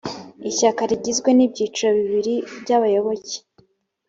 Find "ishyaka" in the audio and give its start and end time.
0.49-0.81